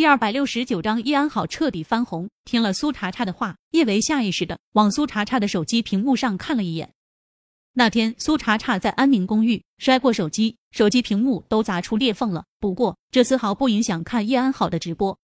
[0.00, 2.30] 第二百六十九章，叶安好彻底翻红。
[2.46, 6.94] 听了苏茶茶的话，叶维下意识的往苏茶茶的手机屏幕上看了一眼。
[7.74, 12.46] 那天苏茶茶在安宁公寓摔过手机，手机屏幕都砸出裂缝了。
[12.58, 15.18] 不过这丝毫不影响看叶安好的直播。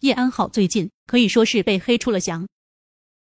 [0.00, 2.48] 叶安好最近可以说是被黑出了翔。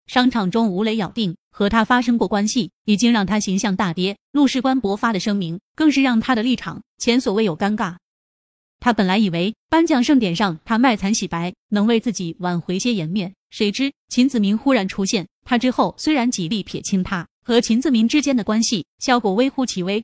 [0.06, 4.16] 商场中吴磊咬定和他发生过关系，已经让他形象大跌。
[4.32, 7.96] 陆世官博发的声明更是让他的立场前所未有尴尬。
[8.80, 15.28] 他本来以为颁奖盛典上他卖惨洗白能为自己挽回些颜面，谁知秦子明忽然出现。
[15.44, 20.04] 他之后虽然极力撇清他和秦子明之间的关系，效果微乎其微。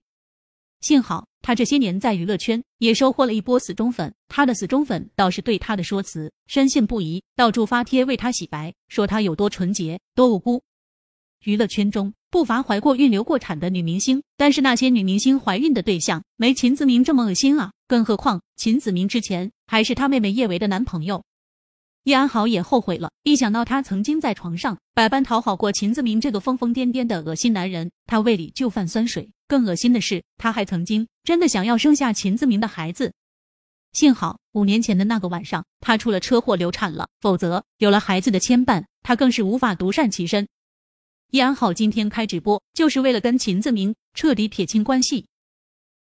[0.82, 10.62] 幸好他这些年在娱乐圈也收获了一波死忠粉，他的死忠粉倒是对他的说辞深信不疑，到处发帖为他洗白，说他有多纯洁，多无辜。
[11.44, 12.14] 娱乐圈中。
[12.34, 17.72] 不乏怀过孕、流过产的女明星，但是那些女明星怀孕的对象没秦子明这么恶心啊！
[17.88, 21.24] 更何况秦子明之前还是他妹妹叶维的男朋友。
[22.06, 29.30] 叶安好也后悔了，一想到他曾经在床上百般讨好过秦子明这个疯疯癫癫的恶心男人，他胃里就泛酸水。
[29.48, 33.14] 更恶心的是，他还曾经真的想要生下秦子明的孩子。
[33.92, 40.48] 幸好五年前的那个晚上，他出了车祸流产了，否则有了孩子的牵绊，他更是无法独善其身。
[41.34, 45.26] 易安好今天开直播，就是为了跟秦子明彻底撇清关系。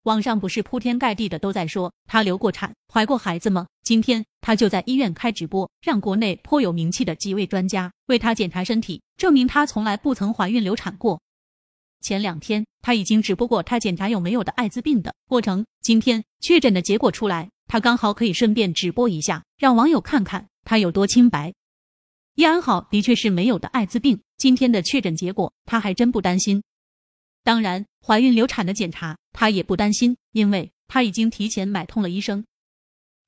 [0.04, 3.68] 网上不是铺天盖地的都在说他流过产、怀过孩子吗？
[3.84, 11.22] 今天他就在医院开直播，让国内颇有名气的几位专家为他检查身体，证明他从来不曾怀孕流产过。
[12.00, 21.54] 前两天他已经直播过他检查有没有的艾滋病的过程，今天确诊的结果出来，他刚好可以顺便直播一下，让网友看看他有多清白。
[22.38, 24.22] 叶安好的确是没有的艾滋病。
[24.38, 26.62] 今天的确诊结果，他还真不担心。
[27.44, 32.46] 当然，怀孕流产的检查他也不担心，因为他已经提前买通了医生。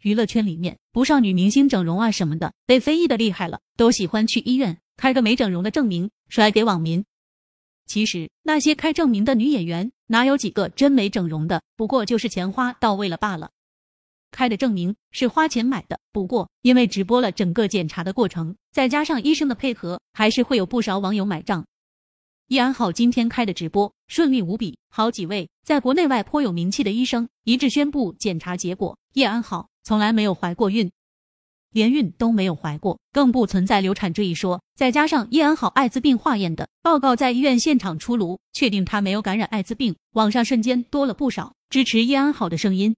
[0.04, 7.04] 娱乐圈里面不少女明星整容啊什么的，被非议的厉害了，都喜欢去医院开个没整容的证明，甩给网民。
[7.88, 11.64] 其实那些开证明的女演员，哪有几个真没整容的？
[11.76, 13.50] 不过就是钱花到位了罢了。
[14.32, 21.66] 开的证明是花钱买的，不过因为直播了整个检查的过程，再加上医生的配合，还是会有不少网友买账。
[22.48, 30.92] 叶安好今天开的直播顺利无比，好几位在国内外颇有名气的医生一致宣布检查结果：叶安好从来没有怀过孕，
[31.72, 34.62] 连孕都没有怀过，更不存在流产这一说。
[34.76, 42.96] 再加上叶安好艾滋病化验的报告在医院现场出炉，确定他没有感染艾滋病，网上瞬间多了不少支持叶安好的声音。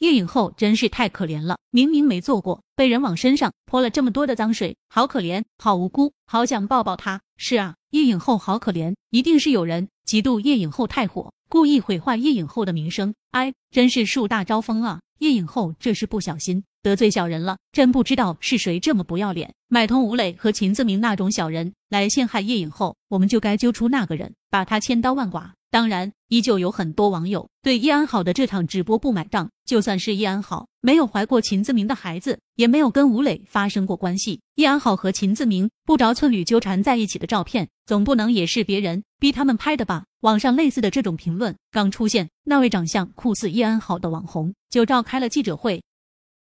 [0.00, 7.20] 叶影后真是太可怜了，明明没做过，被人往身上泼了这么多的脏水，好可怜，好无辜，好想抱抱她。
[7.36, 13.14] 是啊，叶影后好可怜，一定是有人嫉妒叶影后太火，故意毁坏叶影后的名声。
[13.32, 15.00] 哎，真是树大招风啊！
[15.18, 25.52] 叶影后这是不小心得罪小人了，真不知道是谁这么不要脸，买通吴磊和秦自明那种小人来陷害叶影后，我们就该揪出那个人，把他千刀万剐。
[25.70, 29.48] 当然，依旧有很多网友对叶安好的这场直播不买账。
[29.64, 40.06] 就算是叶安好没有怀过秦自明的孩子，也没有跟吴磊发生过关系，叶安好和秦自明不着寸缕纠缠在一起的照片，总不能也是别人逼他们拍的吧？
[40.22, 45.80] 网上类似的这种评论刚出现，那位长相酷似叶安好的网红就召开了记者会，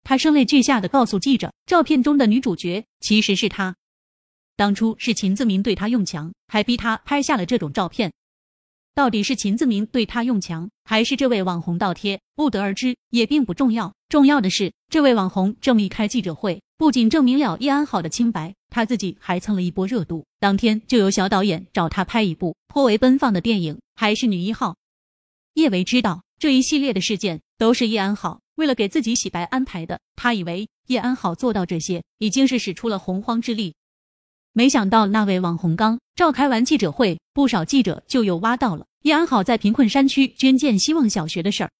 [0.03, 3.77] 他声泪俱下的告诉记者，照片中的女主角其实是他，
[4.57, 8.13] 当初是秦自明对他用强，还逼他拍下了这种照片。
[8.93, 13.95] 到底是秦自明对他用强，还是这位网红倒贴，不得而知，也并不重要。
[14.09, 20.27] 重要的是，这位网红这么一开记者会，不仅证明了叶安好的清白，他自己还蹭了一波热度。
[20.41, 24.77] 当天就有小导演找他拍一部颇为奔放的电影，还是女一号。
[25.55, 33.75] 叶维知道这一系列的事件都是叶安好为了给自己洗白安排的，他以为叶安好做到这些已经是使出了洪荒之力。
[34.53, 41.71] 没想到那位网红刚召开完记者会，不少记者就又挖到了叶安好在贫困山区捐建希望小学的事儿。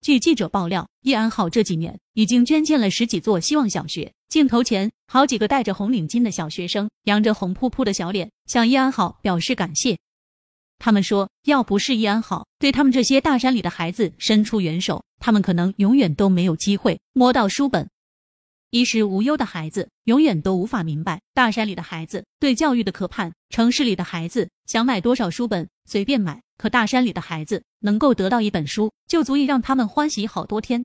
[0.00, 4.12] 据记者爆料，叶安好这几年已经捐建了十几座希望小学。
[4.28, 9.96] 镜头前，好几个戴着红领巾的小学生，扬着红扑扑的小脸，向叶安好表示感谢。
[10.80, 17.88] 他们说，要不是易安好对他们这些大山里的孩子伸出援手，他们可能永远都没有机会摸到书本。
[18.70, 23.32] 衣食无忧的孩子永远都无法明白大山里的孩子对教育的渴盼。
[23.50, 30.82] 城市里的孩子想买多少书本随便买，可大山里的孩子能够得到一本书就足以让他们欢喜好多天。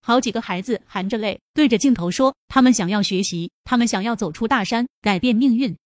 [0.00, 5.76] 好几个孩子含着泪对着镜头说：“他们想要学习，他们想要走出大山，改变命运。”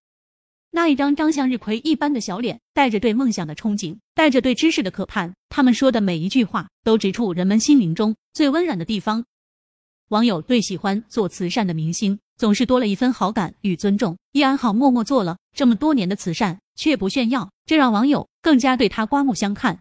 [0.75, 5.35] 那一张张向日葵一般的小脸，带着对梦想的憧憬，带着对知识的渴盼。
[5.51, 9.23] 他们说的每一句话，都直触人们心灵中最温软的地方。
[10.09, 14.17] 网友对喜欢做慈善的明星总是多了一分好感与尊重。
[14.33, 19.79] 易安好默默做了这么多年的慈善，却不炫耀，这让网友更加对他刮目相看。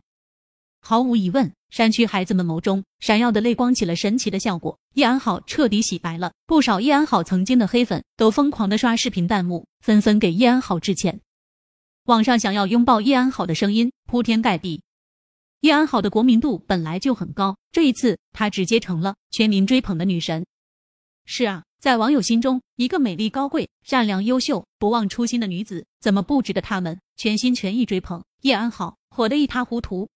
[0.82, 6.34] 毫无疑问，山区孩子们眸中闪耀的泪光起了神奇的效果，叶安好彻底洗白了。
[6.46, 11.22] 不少叶安好曾经的黑粉都疯狂的刷视频弹幕，纷纷给叶安好致歉。
[12.08, 14.84] 网上想要拥抱叶安好的声音铺天盖地。
[15.62, 20.46] 叶安好的国民度本来就很高，这一次她直接成了全民追捧的女神。
[21.24, 28.22] 是啊，在网友心中，一个美丽、高贵、善良、优秀、不忘初心的女子，怎么不值得他们全心全意追捧？
[28.42, 30.10] 叶安好火得一塌糊涂。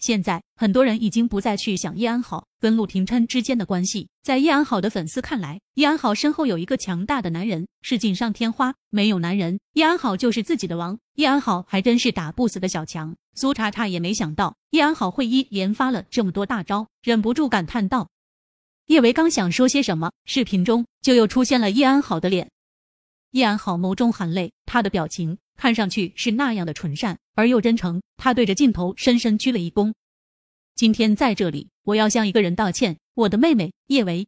[0.00, 8.74] 现在很多人已经不再去想叶安好跟陆廷琛之间的关系，在叶安好的粉丝看来，叶安好身后有一个强大的男人，是锦上添花。
[8.88, 10.98] 没有男人，叶安好就是自己的王。
[11.14, 13.14] 叶安好还真是打不死的小强。
[13.34, 18.08] 苏茶茶也没想到叶安好会一连发了这么多大招，忍不住感叹道
[18.88, 22.50] ：“叶维刚想说些什么，视频中就又出现了叶安好的脸。
[23.30, 29.92] 叶安好眸中含泪，他的表情。”看上去是那样的纯善而又真诚，他对着镜头深深鞠了一躬。
[30.74, 34.26] 今天在这里，我要向一个人道歉，我的妹妹叶维。